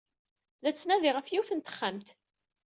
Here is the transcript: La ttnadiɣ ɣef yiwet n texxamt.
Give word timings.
La 0.61 0.71
ttnadiɣ 0.71 1.15
ɣef 1.15 1.27
yiwet 1.29 1.51
n 1.53 1.59
texxamt. 1.59 2.09